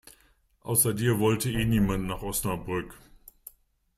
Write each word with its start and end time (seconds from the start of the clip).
Außer 0.61 0.95
dir 0.95 1.19
wollte 1.19 1.51
eh 1.51 1.63
niemand 1.63 2.07
nach 2.07 2.23
Osnabrück. 2.23 2.97